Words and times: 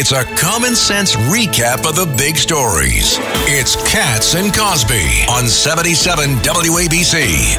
It's 0.00 0.12
a 0.12 0.22
common 0.36 0.76
sense 0.76 1.16
recap 1.16 1.84
of 1.84 1.96
the 1.96 2.06
big 2.16 2.36
stories. 2.36 3.16
It's 3.48 3.74
Cats 3.92 4.36
and 4.36 4.54
Cosby 4.54 5.24
on 5.28 5.48
77 5.48 6.36
WABC. 6.36 7.58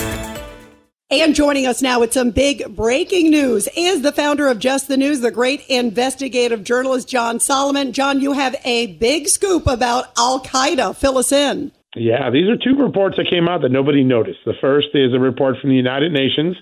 And 1.11 1.35
joining 1.35 1.67
us 1.67 1.81
now 1.81 1.99
with 1.99 2.13
some 2.13 2.31
big 2.31 2.77
breaking 2.77 3.29
news 3.29 3.67
is 3.75 4.03
the 4.03 4.13
founder 4.13 4.47
of 4.47 4.57
Just 4.57 4.87
the 4.87 4.95
News, 4.95 5.19
the 5.19 5.31
great 5.31 5.67
investigative 5.67 6.63
journalist 6.63 7.09
John 7.09 7.41
Solomon. 7.41 7.91
John, 7.91 8.21
you 8.21 8.31
have 8.31 8.55
a 8.63 8.95
big 8.95 9.27
scoop 9.27 9.67
about 9.67 10.05
Al 10.17 10.39
Qaeda. 10.39 10.95
Fill 10.95 11.17
us 11.17 11.33
in. 11.33 11.73
Yeah, 11.93 12.29
these 12.29 12.47
are 12.47 12.55
two 12.55 12.81
reports 12.81 13.17
that 13.17 13.29
came 13.29 13.49
out 13.49 13.63
that 13.63 13.73
nobody 13.73 14.01
noticed. 14.01 14.39
The 14.45 14.53
first 14.61 14.87
is 14.93 15.13
a 15.13 15.19
report 15.19 15.57
from 15.59 15.71
the 15.71 15.75
United 15.75 16.13
Nations 16.13 16.55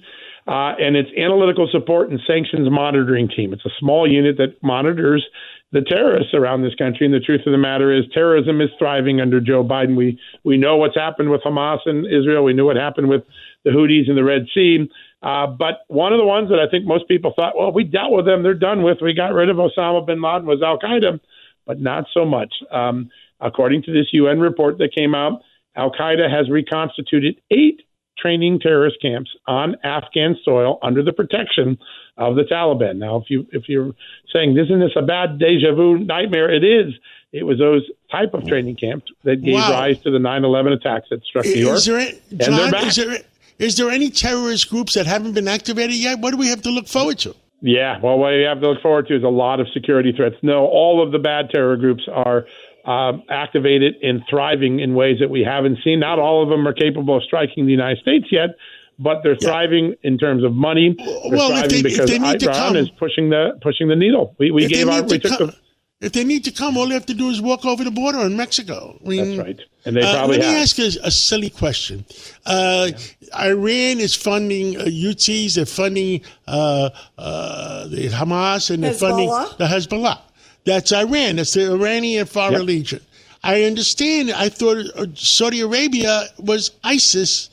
uh, 0.47 0.71
and 0.79 0.95
it's 0.95 1.09
analytical 1.17 1.67
support 1.71 2.09
and 2.09 2.19
sanctions 2.25 2.69
monitoring 2.71 3.27
team. 3.27 3.51
It's 3.51 3.65
a 3.65 3.75
small 3.79 4.09
unit 4.09 4.37
that 4.37 4.55
monitors 4.63 5.25
the 5.71 5.81
terrorists 5.81 6.33
around 6.33 6.61
this 6.61 6.75
country. 6.75 7.05
And 7.05 7.13
the 7.13 7.19
truth 7.19 7.41
of 7.45 7.51
the 7.51 7.57
matter 7.57 7.91
is, 7.91 8.05
terrorism 8.13 8.61
is 8.61 8.69
thriving 8.79 9.19
under 9.19 9.39
Joe 9.39 9.63
Biden. 9.63 9.95
We 9.95 10.19
we 10.43 10.57
know 10.57 10.77
what's 10.77 10.95
happened 10.95 11.29
with 11.29 11.41
Hamas 11.41 11.79
and 11.85 12.05
Israel. 12.05 12.43
We 12.43 12.53
knew 12.53 12.65
what 12.65 12.77
happened 12.77 13.09
with 13.09 13.23
the 13.63 13.71
Houthis 13.71 14.09
in 14.09 14.15
the 14.15 14.23
Red 14.23 14.47
Sea. 14.53 14.89
Uh, 15.21 15.47
but 15.47 15.81
one 15.87 16.13
of 16.13 16.19
the 16.19 16.25
ones 16.25 16.49
that 16.49 16.59
I 16.59 16.69
think 16.69 16.85
most 16.85 17.07
people 17.07 17.33
thought, 17.35 17.57
well, 17.57 17.71
we 17.71 17.83
dealt 17.83 18.11
with 18.11 18.25
them, 18.25 18.43
they're 18.43 18.53
done 18.53 18.83
with. 18.83 18.99
We 19.01 19.13
got 19.13 19.33
rid 19.33 19.49
of 19.49 19.57
Osama 19.57 20.05
bin 20.05 20.21
Laden 20.21 20.45
was 20.45 20.61
Al 20.61 20.77
Qaeda, 20.77 21.19
but 21.65 21.81
not 21.81 22.05
so 22.13 22.23
much. 22.23 22.53
Um, 22.71 23.09
according 23.39 23.83
to 23.83 23.91
this 23.91 24.07
UN 24.13 24.39
report 24.39 24.77
that 24.77 24.95
came 24.95 25.15
out, 25.15 25.41
Al 25.75 25.91
Qaeda 25.91 26.29
has 26.29 26.49
reconstituted 26.49 27.41
eight 27.51 27.81
training 28.19 28.59
terrorist 28.59 28.97
camps 29.01 29.31
on 29.47 29.75
Afghan 29.83 30.35
soil 30.43 30.79
under 30.81 31.03
the 31.03 31.13
protection 31.13 31.77
of 32.17 32.35
the 32.35 32.43
Taliban. 32.43 32.97
Now, 32.97 33.17
if 33.17 33.29
you 33.29 33.47
if 33.51 33.69
you're 33.69 33.93
saying 34.33 34.57
isn't 34.57 34.79
this 34.79 34.91
a 34.95 35.01
bad 35.01 35.39
deja 35.39 35.73
vu 35.73 35.99
nightmare, 35.99 36.53
it 36.53 36.63
is. 36.63 36.93
It 37.33 37.43
was 37.43 37.59
those 37.59 37.83
type 38.09 38.33
of 38.33 38.47
training 38.47 38.77
camps 38.77 39.11
that 39.23 39.43
gave 39.43 39.55
wow. 39.55 39.71
rise 39.71 39.99
to 39.99 40.11
the 40.11 40.17
9/11 40.17 40.73
attacks 40.73 41.07
that 41.09 41.23
struck 41.25 41.45
New 41.45 41.51
York. 41.51 41.77
Is 41.77 41.85
there, 41.85 42.11
John, 42.37 42.73
is 42.87 42.95
there, 42.95 43.17
is 43.59 43.77
there 43.77 43.89
any 43.89 44.09
terrorist 44.09 44.69
groups 44.69 44.93
that 44.93 45.05
haven't 45.05 45.33
been 45.33 45.47
activated 45.47 45.95
yet? 45.95 46.19
What 46.19 46.31
do 46.31 46.37
we 46.37 46.47
have 46.47 46.61
to 46.63 46.69
look 46.69 46.87
forward 46.87 47.19
to? 47.19 47.35
Yeah, 47.61 47.99
well, 48.01 48.19
what 48.19 48.33
we 48.33 48.43
have 48.43 48.61
to 48.61 48.69
look 48.69 48.81
forward 48.81 49.07
to 49.07 49.15
is 49.15 49.23
a 49.23 49.29
lot 49.29 49.59
of 49.59 49.67
security 49.73 50.13
threats. 50.15 50.35
No, 50.43 50.67
all 50.67 51.03
of 51.03 51.11
the 51.11 51.17
bad 51.19 51.49
terror 51.49 51.75
groups 51.75 52.03
are 52.11 52.45
uh, 52.87 53.13
activated 53.29 53.95
and 54.01 54.23
thriving 54.29 54.79
in 54.79 54.95
ways 54.95 55.19
that 55.19 55.29
we 55.29 55.41
haven't 55.41 55.77
seen. 55.83 55.99
Not 55.99 56.19
all 56.19 56.41
of 56.41 56.49
them 56.49 56.67
are 56.67 56.73
capable 56.73 57.17
of 57.17 57.23
striking 57.23 57.65
the 57.65 57.71
United 57.71 57.99
States 57.99 58.27
yet, 58.31 58.51
but 58.97 59.21
they're 59.23 59.33
yeah. 59.33 59.47
thriving 59.47 59.95
in 60.03 60.17
terms 60.17 60.43
of 60.43 60.53
money. 60.53 60.95
They're 60.97 61.37
well, 61.37 61.49
thriving 61.49 61.69
they, 61.69 61.81
because 61.83 62.09
Iran 62.09 62.39
come, 62.39 62.75
is 62.77 62.89
pushing 62.89 63.29
the 63.29 63.59
pushing 63.61 63.89
the 63.89 63.95
needle. 63.95 64.35
We, 64.39 64.51
we 64.51 64.67
gave 64.67 64.87
our 64.87 65.03
we 65.03 65.19
took 65.19 65.37
come, 65.37 65.47
the, 65.47 65.55
if 65.99 66.13
they 66.13 66.23
need 66.23 66.43
to 66.43 66.51
come, 66.51 66.77
all 66.77 66.87
they 66.87 66.93
have 66.93 67.07
to 67.07 67.13
do 67.15 67.29
is 67.29 67.41
walk 67.41 67.65
over 67.65 67.83
the 67.83 67.91
border 67.91 68.19
in 68.19 68.37
Mexico. 68.37 68.99
I 69.03 69.09
mean, 69.09 69.37
That's 69.37 69.47
right. 69.47 69.61
And 69.85 69.95
they 69.95 70.01
uh, 70.01 70.13
probably 70.13 70.37
uh, 70.37 70.39
Let 70.41 70.53
me 70.53 70.61
ask 70.61 70.77
you 70.77 70.85
a, 70.85 71.07
a 71.07 71.11
silly 71.11 71.49
question. 71.49 72.05
Uh, 72.45 72.91
yeah. 72.91 73.45
Iran 73.45 73.99
is 73.99 74.13
funding 74.13 74.77
uh, 74.77 74.83
Houthis, 74.83 75.55
they're 75.55 75.65
funding 75.65 76.21
uh, 76.47 76.91
uh, 77.17 77.87
the 77.87 78.09
Hamas, 78.09 78.69
and 78.69 78.83
they're 78.83 78.93
Hezbollah. 78.93 78.99
funding 78.99 79.57
the 79.57 79.65
Hezbollah. 79.65 80.19
That's 80.67 80.91
Iran. 80.91 81.37
That's 81.37 81.53
the 81.53 81.71
Iranian 81.71 82.25
Far 82.25 82.51
yep. 82.51 82.63
Legion. 82.63 82.99
I 83.41 83.63
understand. 83.63 84.31
I 84.31 84.49
thought 84.49 84.85
uh, 84.97 85.05
Saudi 85.15 85.61
Arabia 85.61 86.25
was 86.39 86.71
ISIS, 86.83 87.49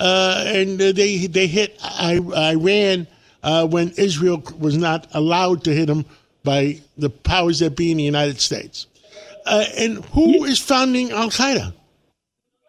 uh, 0.00 0.42
and 0.48 0.80
they 0.80 1.28
they 1.28 1.46
hit 1.46 1.80
Iran 2.00 3.06
uh, 3.44 3.68
when 3.68 3.90
Israel 3.90 4.42
was 4.58 4.76
not 4.76 5.06
allowed 5.12 5.62
to 5.64 5.72
hit 5.72 5.86
them 5.86 6.04
by 6.42 6.80
the 6.98 7.08
powers 7.08 7.60
that 7.60 7.76
be 7.76 7.92
in 7.92 7.98
the 7.98 8.02
United 8.02 8.40
States. 8.40 8.88
Uh, 9.46 9.64
and 9.78 10.04
who 10.06 10.44
is 10.44 10.58
founding 10.58 11.12
Al 11.12 11.30
Qaeda? 11.30 11.72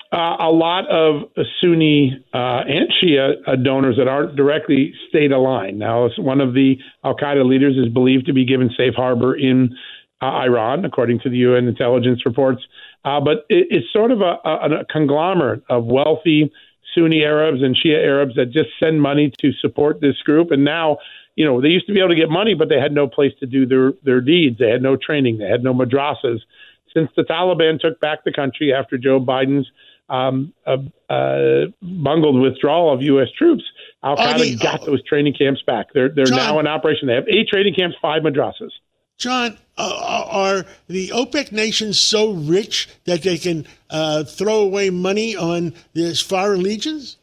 Uh, 0.10 0.38
a 0.40 0.52
lot 0.52 0.88
of 0.90 1.30
Sunni 1.60 2.18
uh, 2.34 2.64
and 2.66 2.88
Shia 3.02 3.34
uh, 3.46 3.56
donors 3.58 3.98
that 3.98 4.08
aren't 4.08 4.38
directly 4.38 4.94
state 5.10 5.34
aligned. 5.34 5.80
Now, 5.80 6.10
one 6.18 6.40
of 6.40 6.54
the 6.54 6.78
Al 7.04 7.14
Qaeda 7.16 7.46
leaders 7.46 7.76
is 7.76 7.92
believed 7.94 8.28
to 8.28 8.34
be 8.34 8.46
given 8.46 8.70
safe 8.78 8.94
harbor 8.96 9.36
in 9.36 9.76
uh, 10.22 10.26
Iran, 10.26 10.86
according 10.86 11.20
to 11.22 11.30
the 11.30 11.38
UN 11.38 11.68
intelligence 11.68 12.26
reports. 12.26 12.62
Uh, 13.04 13.20
but 13.20 13.46
it, 13.50 13.68
it's 13.70 13.94
sort 13.94 14.12
of 14.12 14.22
a, 14.22 14.38
a, 14.46 14.80
a, 14.80 14.86
conglomerate 14.86 15.64
of 15.70 15.86
wealthy 15.86 16.52
Sunni 16.96 17.24
Arabs 17.24 17.62
and 17.62 17.76
Shia 17.76 18.04
Arabs 18.04 18.36
that 18.36 18.46
just 18.46 18.70
send 18.80 19.02
money 19.02 19.32
to 19.42 19.52
support 19.62 20.02
this 20.02 20.18
group. 20.24 20.52
And 20.52 20.64
now, 20.64 20.98
you 21.36 21.46
know, 21.46 21.62
they 21.62 21.68
used 21.68 21.86
to 21.88 21.94
be 21.94 22.00
able 22.00 22.10
to 22.10 22.16
get 22.16 22.30
money, 22.30 22.56
but 22.56 22.70
they 22.70 22.80
had 22.80 22.94
no 22.94 23.08
place 23.08 23.34
to 23.42 23.46
do 23.46 23.66
their, 23.66 23.92
their 24.04 24.22
deeds. 24.22 24.58
They 24.58 24.70
had 24.70 24.82
no 24.82 24.96
training. 24.96 25.38
They 25.38 25.50
had 25.50 25.64
no 25.64 25.74
madrasas. 25.74 26.40
Since 26.94 27.12
the 27.16 27.24
Taliban 27.24 27.80
took 27.80 28.00
back 28.00 28.24
the 28.24 28.34
country 28.34 28.74
after 28.74 28.98
Joe 28.98 29.20
Biden's 29.20 29.68
um, 30.10 30.54
uh, 30.66 30.78
uh, 31.12 31.66
bungled 31.82 32.42
withdrawal 32.42 32.94
of 32.94 33.02
U.S. 33.02 33.28
troops, 33.38 33.64
Al 34.04 34.16
Qaeda 34.18 34.62
got 34.62 34.86
those 34.86 35.04
training 35.04 35.34
camps 35.34 35.62
back. 35.66 35.88
They're 35.94 36.10
they're 36.10 36.26
John, 36.26 36.38
now 36.38 36.60
in 36.60 36.68
operation. 36.68 37.08
They 37.08 37.16
have 37.16 37.28
eight 37.28 37.48
training 37.50 37.74
camps, 37.74 37.98
five 38.02 38.24
madrasas. 38.24 38.72
John, 39.18 39.58
uh, 39.78 40.26
are 40.30 40.66
the 40.88 41.10
OPEC 41.10 41.52
nations 41.52 42.00
so 42.00 42.34
rich 42.34 42.88
that 43.06 43.24
they 43.24 43.38
can 43.38 43.66
uh, 43.90 44.24
throw 44.24 44.60
away 44.60 44.92
money 44.92 45.36
on 45.36 45.74
these 45.94 46.22
foreign 46.22 46.62
legions? 46.62 47.18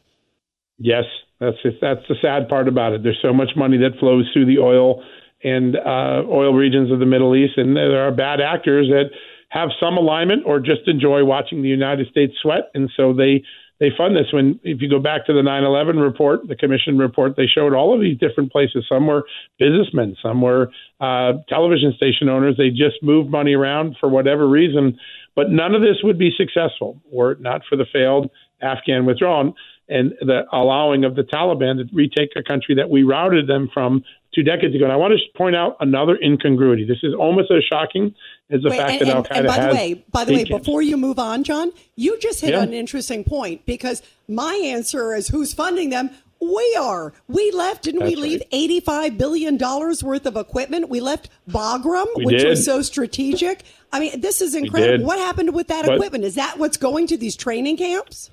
Yes, 0.77 1.05
that's 1.39 1.57
that's 1.81 2.01
the 2.09 2.15
sad 2.21 2.49
part 2.49 2.67
about 2.67 2.93
it. 2.93 3.03
There's 3.03 3.19
so 3.21 3.33
much 3.33 3.51
money 3.55 3.77
that 3.77 3.97
flows 3.99 4.29
through 4.33 4.45
the 4.45 4.59
oil 4.59 5.03
and 5.43 5.75
uh, 5.75 6.23
oil 6.27 6.53
regions 6.53 6.91
of 6.91 6.99
the 6.99 7.05
Middle 7.05 7.35
East, 7.35 7.57
and 7.57 7.77
there 7.77 8.05
are 8.05 8.11
bad 8.11 8.41
actors 8.41 8.87
that 8.89 9.11
have 9.49 9.69
some 9.79 9.97
alignment 9.97 10.43
or 10.45 10.59
just 10.59 10.87
enjoy 10.87 11.23
watching 11.23 11.61
the 11.61 11.69
United 11.69 12.07
States 12.07 12.33
sweat, 12.41 12.71
and 12.73 12.89
so 12.95 13.13
they 13.13 13.43
they 13.79 13.89
fund 13.97 14.15
this. 14.15 14.31
When 14.31 14.59
if 14.63 14.81
you 14.81 14.89
go 14.89 14.99
back 14.99 15.25
to 15.25 15.33
the 15.33 15.41
9/11 15.41 16.01
report, 16.01 16.47
the 16.47 16.55
commission 16.55 16.97
report, 16.97 17.35
they 17.35 17.47
showed 17.47 17.73
all 17.73 17.93
of 17.93 18.01
these 18.01 18.17
different 18.17 18.51
places. 18.51 18.85
Some 18.87 19.07
were 19.07 19.25
businessmen, 19.59 20.15
some 20.21 20.41
were 20.41 20.71
uh, 20.99 21.33
television 21.49 21.93
station 21.95 22.29
owners. 22.29 22.55
They 22.57 22.69
just 22.69 23.01
moved 23.01 23.29
money 23.29 23.53
around 23.53 23.97
for 23.99 24.09
whatever 24.09 24.47
reason, 24.47 24.97
but 25.35 25.49
none 25.49 25.75
of 25.75 25.81
this 25.81 25.97
would 26.03 26.17
be 26.17 26.31
successful 26.35 27.01
were 27.11 27.33
it 27.33 27.41
not 27.41 27.61
for 27.67 27.75
the 27.75 27.85
failed 27.91 28.29
Afghan 28.61 29.05
withdrawal 29.05 29.53
and 29.87 30.13
the 30.21 30.41
allowing 30.51 31.03
of 31.03 31.15
the 31.15 31.21
Taliban 31.21 31.77
to 31.77 31.95
retake 31.95 32.31
a 32.35 32.43
country 32.43 32.75
that 32.75 32.89
we 32.89 33.03
routed 33.03 33.47
them 33.47 33.69
from 33.73 34.03
two 34.35 34.43
decades 34.43 34.75
ago. 34.75 34.83
And 34.83 34.93
I 34.93 34.97
want 34.97 35.13
to 35.13 35.37
point 35.37 35.55
out 35.55 35.77
another 35.79 36.17
incongruity. 36.21 36.85
This 36.85 36.99
is 37.01 37.13
almost 37.13 37.49
as 37.49 37.63
shocking 37.63 38.13
as 38.51 38.61
the 38.61 38.69
Wait, 38.69 38.77
fact 38.77 39.01
and, 39.01 39.09
that 39.09 39.15
Al 39.15 39.23
Qaeda 39.23 39.37
and 39.37 39.47
by 39.47 39.53
has. 39.53 39.69
The 39.69 39.73
way, 39.73 40.05
by 40.11 40.25
the 40.25 40.33
way, 40.35 40.43
before 40.43 40.81
you 40.81 40.97
move 40.97 41.17
on, 41.17 41.43
John, 41.43 41.71
you 41.95 42.19
just 42.19 42.41
hit 42.41 42.51
yeah. 42.51 42.61
an 42.61 42.73
interesting 42.73 43.23
point 43.23 43.65
because 43.65 44.03
my 44.27 44.53
answer 44.63 45.15
is 45.15 45.29
who's 45.29 45.53
funding 45.53 45.89
them. 45.89 46.11
We 46.41 46.77
are. 46.79 47.13
We 47.27 47.49
left, 47.51 47.83
didn't 47.83 48.01
That's 48.01 48.11
we 48.11 48.17
leave 48.17 48.43
right. 48.51 48.83
$85 48.85 49.17
billion 49.17 49.57
worth 49.57 50.25
of 50.25 50.35
equipment? 50.35 50.89
We 50.89 50.99
left 50.99 51.29
Bagram, 51.49 52.05
we 52.17 52.25
which 52.25 52.41
did. 52.41 52.49
was 52.49 52.65
so 52.65 52.81
strategic. 52.81 53.63
I 53.93 54.01
mean, 54.01 54.19
this 54.19 54.41
is 54.41 54.53
incredible. 54.53 55.05
What 55.05 55.17
happened 55.17 55.55
with 55.55 55.69
that 55.69 55.85
but, 55.85 55.95
equipment? 55.95 56.25
Is 56.25 56.35
that 56.35 56.59
what's 56.59 56.77
going 56.77 57.07
to 57.07 57.17
these 57.17 57.37
training 57.37 57.77
camps? 57.77 58.29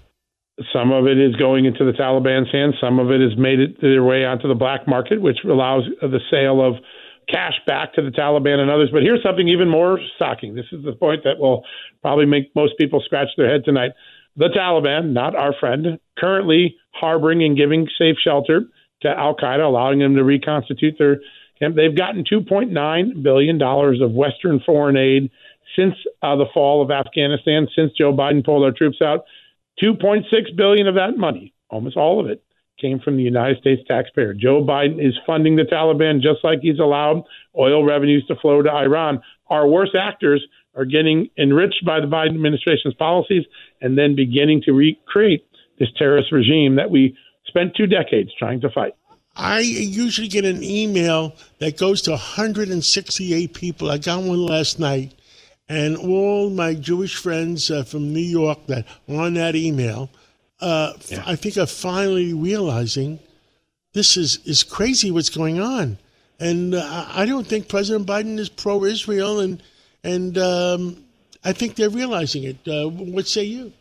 Some 0.72 0.92
of 0.92 1.06
it 1.06 1.18
is 1.18 1.34
going 1.36 1.64
into 1.64 1.84
the 1.84 1.92
Taliban's 1.92 2.50
hands. 2.52 2.74
Some 2.80 2.98
of 2.98 3.10
it 3.10 3.20
has 3.20 3.38
made 3.38 3.60
it 3.60 3.80
their 3.80 4.02
way 4.02 4.24
onto 4.24 4.48
the 4.48 4.54
black 4.54 4.86
market, 4.86 5.20
which 5.20 5.38
allows 5.44 5.84
the 6.00 6.20
sale 6.30 6.60
of 6.64 6.74
cash 7.28 7.54
back 7.66 7.94
to 7.94 8.02
the 8.02 8.10
Taliban 8.10 8.58
and 8.58 8.70
others. 8.70 8.90
But 8.92 9.02
here's 9.02 9.22
something 9.22 9.48
even 9.48 9.68
more 9.68 9.98
shocking. 10.18 10.54
This 10.54 10.66
is 10.72 10.84
the 10.84 10.92
point 10.92 11.24
that 11.24 11.38
will 11.38 11.64
probably 12.02 12.26
make 12.26 12.54
most 12.54 12.74
people 12.78 13.02
scratch 13.04 13.28
their 13.36 13.50
head 13.50 13.64
tonight. 13.64 13.92
The 14.36 14.48
Taliban, 14.48 15.12
not 15.12 15.36
our 15.36 15.54
friend, 15.58 15.98
currently 16.18 16.76
harboring 16.90 17.42
and 17.42 17.56
giving 17.56 17.88
safe 17.98 18.16
shelter 18.22 18.62
to 19.02 19.08
Al 19.08 19.36
Qaeda, 19.36 19.64
allowing 19.64 19.98
them 19.98 20.14
to 20.16 20.24
reconstitute 20.24 20.94
their 20.98 21.20
camp. 21.58 21.76
They've 21.76 21.96
gotten 21.96 22.24
$2.9 22.24 23.22
billion 23.22 23.62
of 23.62 24.12
Western 24.12 24.60
foreign 24.64 24.96
aid 24.96 25.30
since 25.76 25.94
uh, 26.22 26.36
the 26.36 26.46
fall 26.52 26.82
of 26.82 26.90
Afghanistan, 26.90 27.66
since 27.74 27.92
Joe 27.96 28.12
Biden 28.12 28.44
pulled 28.44 28.64
our 28.64 28.72
troops 28.72 28.98
out. 29.02 29.24
2.6 29.80 30.24
billion 30.56 30.86
of 30.86 30.94
that 30.96 31.16
money, 31.16 31.54
almost 31.70 31.96
all 31.96 32.20
of 32.20 32.26
it, 32.26 32.42
came 32.80 32.98
from 32.98 33.16
the 33.16 33.22
United 33.22 33.58
States 33.58 33.82
taxpayer. 33.86 34.34
Joe 34.34 34.64
Biden 34.64 35.04
is 35.04 35.14
funding 35.26 35.56
the 35.56 35.62
Taliban 35.62 36.20
just 36.20 36.42
like 36.42 36.60
he's 36.62 36.78
allowed 36.78 37.22
oil 37.56 37.84
revenues 37.84 38.24
to 38.26 38.36
flow 38.36 38.60
to 38.60 38.70
Iran. 38.70 39.22
Our 39.48 39.68
worst 39.68 39.92
actors 39.94 40.44
are 40.74 40.84
getting 40.84 41.28
enriched 41.38 41.84
by 41.84 42.00
the 42.00 42.06
Biden 42.06 42.34
administration's 42.34 42.94
policies 42.94 43.44
and 43.80 43.96
then 43.96 44.16
beginning 44.16 44.62
to 44.62 44.72
recreate 44.72 45.46
this 45.78 45.88
terrorist 45.96 46.32
regime 46.32 46.76
that 46.76 46.90
we 46.90 47.16
spent 47.46 47.76
two 47.76 47.86
decades 47.86 48.30
trying 48.38 48.60
to 48.62 48.70
fight. 48.70 48.94
I 49.36 49.60
usually 49.60 50.28
get 50.28 50.44
an 50.44 50.62
email 50.62 51.34
that 51.58 51.78
goes 51.78 52.02
to 52.02 52.10
168 52.10 53.54
people. 53.54 53.90
I 53.90 53.98
got 53.98 54.22
one 54.22 54.44
last 54.44 54.78
night, 54.78 55.14
and 55.72 55.96
all 55.96 56.50
my 56.50 56.74
Jewish 56.74 57.16
friends 57.16 57.70
uh, 57.70 57.82
from 57.82 58.12
New 58.12 58.20
York 58.20 58.66
that 58.66 58.86
on 59.08 59.34
that 59.34 59.54
email 59.56 60.10
uh, 60.60 60.92
I 61.26 61.34
think 61.34 61.56
are 61.56 61.66
finally 61.66 62.32
realizing 62.32 63.18
this 63.94 64.16
is, 64.16 64.38
is 64.44 64.62
crazy 64.62 65.10
what's 65.10 65.30
going 65.30 65.60
on. 65.60 65.98
and 66.38 66.74
uh, 66.74 67.06
I 67.08 67.26
don't 67.26 67.46
think 67.46 67.68
President 67.68 68.06
Biden 68.06 68.38
is 68.38 68.48
pro-Israel, 68.48 69.40
and 69.40 69.62
and 70.04 70.36
um, 70.38 71.04
I 71.44 71.52
think 71.52 71.76
they're 71.76 71.90
realizing 71.90 72.44
it. 72.44 72.56
Uh, 72.66 72.88
what 72.88 73.26
say 73.26 73.44
you? 73.44 73.72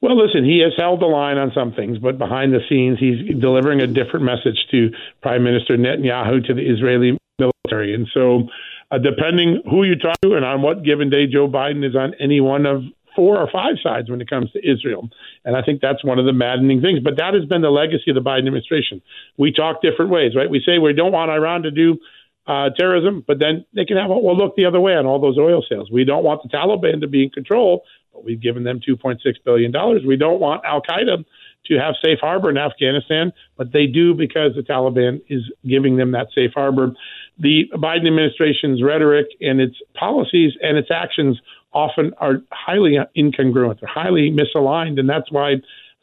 Well, 0.00 0.16
listen, 0.16 0.44
he 0.44 0.60
has 0.60 0.72
held 0.76 1.00
the 1.00 1.06
line 1.06 1.38
on 1.38 1.52
some 1.54 1.72
things, 1.72 1.98
but 1.98 2.18
behind 2.18 2.52
the 2.52 2.60
scenes, 2.68 2.98
he's 2.98 3.40
delivering 3.40 3.80
a 3.80 3.86
different 3.86 4.24
message 4.26 4.58
to 4.70 4.90
Prime 5.22 5.42
Minister 5.42 5.76
Netanyahu, 5.76 6.46
to 6.46 6.54
the 6.54 6.62
Israeli 6.62 7.18
military. 7.38 7.94
And 7.94 8.06
so, 8.12 8.48
uh, 8.90 8.98
depending 8.98 9.62
who 9.68 9.84
you 9.84 9.96
talk 9.96 10.20
to 10.22 10.34
and 10.34 10.44
on 10.44 10.62
what 10.62 10.84
given 10.84 11.10
day 11.10 11.26
Joe 11.26 11.48
Biden 11.48 11.86
is 11.86 11.96
on 11.96 12.14
any 12.20 12.40
one 12.40 12.66
of 12.66 12.82
four 13.16 13.38
or 13.38 13.48
five 13.50 13.76
sides 13.82 14.10
when 14.10 14.20
it 14.20 14.28
comes 14.28 14.52
to 14.52 14.58
Israel. 14.58 15.08
And 15.44 15.56
I 15.56 15.62
think 15.62 15.80
that's 15.80 16.04
one 16.04 16.18
of 16.18 16.26
the 16.26 16.32
maddening 16.32 16.82
things. 16.82 17.00
But 17.00 17.16
that 17.16 17.32
has 17.34 17.46
been 17.46 17.62
the 17.62 17.70
legacy 17.70 18.10
of 18.10 18.14
the 18.14 18.20
Biden 18.20 18.46
administration. 18.46 19.00
We 19.38 19.52
talk 19.52 19.80
different 19.80 20.10
ways, 20.10 20.36
right? 20.36 20.50
We 20.50 20.62
say 20.64 20.78
we 20.78 20.92
don't 20.92 21.12
want 21.12 21.30
Iran 21.30 21.62
to 21.62 21.70
do 21.70 21.98
uh, 22.46 22.70
terrorism, 22.78 23.24
but 23.26 23.38
then 23.38 23.64
they 23.74 23.84
can 23.84 23.96
have, 23.96 24.08
well, 24.10 24.36
look 24.36 24.54
the 24.54 24.66
other 24.66 24.80
way 24.80 24.94
on 24.94 25.06
all 25.06 25.20
those 25.20 25.38
oil 25.38 25.64
sales. 25.68 25.90
We 25.90 26.04
don't 26.04 26.22
want 26.22 26.42
the 26.42 26.48
Taliban 26.48 27.00
to 27.00 27.08
be 27.08 27.24
in 27.24 27.30
control, 27.30 27.82
but 28.12 28.24
we've 28.24 28.40
given 28.40 28.62
them 28.62 28.80
$2.6 28.86 29.18
billion. 29.44 29.72
We 30.06 30.16
don't 30.16 30.38
want 30.38 30.64
Al 30.64 30.82
Qaeda 30.82 31.24
to 31.66 31.74
have 31.78 31.94
safe 32.04 32.18
harbor 32.20 32.50
in 32.50 32.56
Afghanistan, 32.56 33.32
but 33.56 33.72
they 33.72 33.86
do 33.86 34.14
because 34.14 34.54
the 34.54 34.62
Taliban 34.62 35.20
is 35.28 35.42
giving 35.66 35.96
them 35.96 36.12
that 36.12 36.28
safe 36.34 36.52
harbor. 36.54 36.92
The 37.38 37.64
Biden 37.74 38.06
administration's 38.06 38.82
rhetoric 38.82 39.26
and 39.40 39.60
its 39.60 39.76
policies 39.94 40.52
and 40.62 40.78
its 40.78 40.88
actions 40.90 41.38
often 41.72 42.12
are 42.18 42.42
highly 42.50 42.96
incongruent. 43.16 43.80
They're 43.80 43.88
highly 43.88 44.30
misaligned, 44.30 44.98
and 44.98 45.08
that's 45.08 45.30
why 45.30 45.56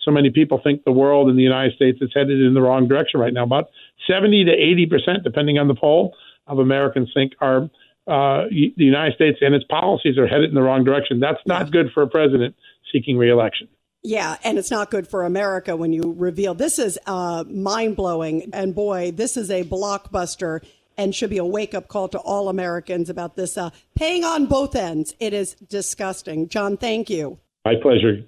so 0.03 0.12
many 0.12 0.30
people 0.30 0.59
think 0.63 0.83
the 0.83 0.91
world 0.91 1.30
and 1.30 1.38
the 1.38 1.44
United 1.44 1.75
States 1.75 2.00
is 2.01 2.12
headed 2.13 2.39
in 2.41 2.53
the 2.53 2.62
wrong 2.62 2.88
direction 2.88 3.19
right 3.19 3.33
now. 3.33 3.44
About 3.44 3.69
70 4.06 4.45
to 4.45 4.51
80 4.51 4.85
percent, 4.88 5.24
depending 5.24 5.57
on 5.57 5.68
the 5.68 5.75
poll, 5.75 6.13
of 6.47 6.59
Americans 6.59 7.09
think 7.13 7.33
uh, 7.41 7.69
the 8.06 8.74
United 8.75 9.15
States 9.15 9.38
and 9.41 9.56
its 9.56 9.65
policies 9.65 10.18
are 10.18 10.27
headed 10.27 10.50
in 10.50 10.56
the 10.56 10.62
wrong 10.62 10.83
direction. 10.83 11.19
That's 11.19 11.39
not 11.45 11.71
good 11.71 11.91
for 11.94 12.03
a 12.03 12.07
president 12.07 12.56
seeking 12.91 13.18
reelection. 13.18 13.68
Yeah, 14.06 14.35
and 14.44 14.57
it's 14.57 14.69
not 14.69 14.91
good 14.91 15.07
for 15.07 15.24
America 15.24 15.77
when 15.77 15.94
you 15.94 16.13
reveal 16.18 16.53
this 16.53 16.77
is 16.77 17.00
uh, 17.06 17.45
mind 17.50 17.95
blowing. 17.95 18.50
And 18.51 18.75
boy, 18.75 19.12
this 19.12 19.38
is 19.38 19.50
a 19.50 19.63
blockbuster 19.63 20.62
and 20.98 21.13
should 21.13 21.30
be 21.30 21.38
a 21.38 21.45
wake 21.45 21.74
up 21.74 21.88
call 21.88 22.07
to 22.10 22.19
all 22.19 22.50
Americans 22.50 23.10
about 23.10 23.36
this 23.36 23.57
uh, 23.57 23.69
paying 23.95 24.24
on 24.24 24.45
both 24.45 24.75
ends. 24.75 25.13
It 25.19 25.34
is 25.34 25.56
disgusting. 25.56 26.50
John, 26.50 26.78
thank 26.78 27.10
you. 27.10 27.40
My 27.66 27.75
pleasure. 27.81 28.28